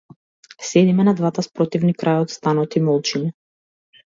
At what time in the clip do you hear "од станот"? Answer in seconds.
2.25-2.79